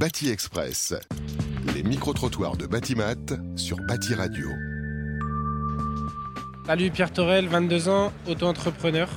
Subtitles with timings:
[0.00, 0.94] Bâti Express.
[1.74, 3.16] Les micro-trottoirs de Batimat
[3.54, 4.48] sur Bâti Radio.
[6.66, 9.10] Salut Pierre Torel, 22 ans, auto-entrepreneur.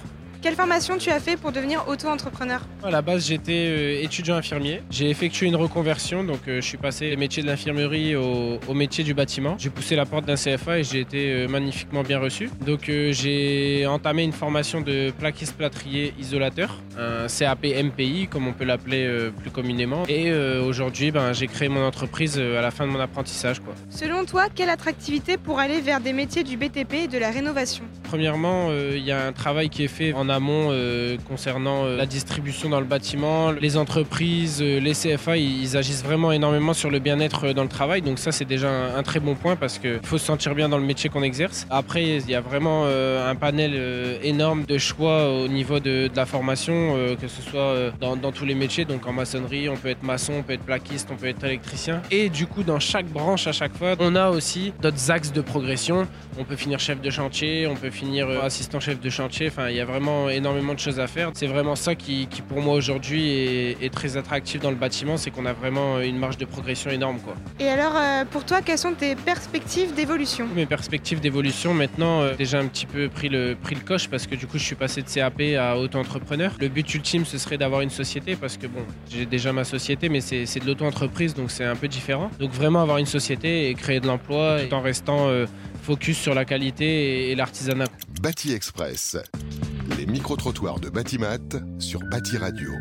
[0.43, 4.81] Quelle formation tu as fait pour devenir auto-entrepreneur À la base, j'étais euh, étudiant infirmier.
[4.91, 8.73] J'ai effectué une reconversion, donc euh, je suis passé des métiers de l'infirmerie au, au
[8.73, 9.55] métier du bâtiment.
[9.58, 12.49] J'ai poussé la porte d'un CFA et j'ai été euh, magnifiquement bien reçu.
[12.65, 18.66] Donc j'ai entamé une formation de plaquiste plâtrier isolateur, un CAP MPI comme on peut
[18.66, 20.03] l'appeler plus communément.
[20.09, 23.62] Et aujourd'hui, ben, j'ai créé mon entreprise à la fin de mon apprentissage.
[23.62, 23.76] Quoi.
[23.90, 27.85] Selon toi, quelle attractivité pour aller vers des métiers du BTP et de la rénovation?
[28.13, 31.98] Premièrement, euh, il y a un travail qui est fait en amont euh, concernant euh,
[31.98, 33.49] la distribution dans le bâtiment.
[33.49, 38.04] Les entreprises, les CFA, ils, agissent vraiment énormément sur le bien-être dans le travail.
[38.04, 40.77] Donc ça, c'est déjà un, très bon point parce qu'il faut se sentir bien dans
[40.77, 41.66] le métier qu'on exerce.
[41.71, 46.95] Après, il y a vraiment un panel énorme de choix au niveau de, la formation,
[47.20, 48.85] que ce soit dans, dans tous les métiers.
[48.85, 52.04] Donc en maçonnerie, on peut être maçon, on peut être plaquiste, on peut être électricien.
[52.12, 55.41] Et du coup, dans chaque branche, à chaque fois, on a aussi d'autres axes de
[55.41, 56.07] progression.
[56.38, 59.48] On peut finir chef de chantier, on peut finir euh, assistant chef de chantier.
[59.48, 61.32] Enfin, il y a vraiment énormément de choses à faire.
[61.34, 65.17] C'est vraiment ça qui, qui, pour moi aujourd'hui est, est très attractif dans le bâtiment,
[65.17, 67.35] c'est qu'on a vraiment une marge de progression énorme, quoi.
[67.59, 70.47] Et alors, euh, pour toi, quelles sont tes perspectives d'évolution?
[70.55, 74.27] Mes perspectives d'évolution maintenant, euh, déjà un petit peu pris le, pris le coche parce
[74.27, 76.51] que du coup je suis passé de CAP à auto-entrepreneur.
[76.59, 80.09] Le but ultime ce serait d'avoir une société parce que bon, j'ai déjà ma société
[80.09, 82.29] mais c'est c'est de l'auto-entreprise donc c'est un peu différent.
[82.39, 85.45] Donc vraiment avoir une société et créer de l'emploi tout en restant euh,
[85.83, 87.87] focus sur la qualité et, l'artisanat.
[88.21, 89.17] Bâti Express.
[89.97, 91.37] Les micro-trottoirs de Batimat
[91.77, 92.71] sur Bâti Radio.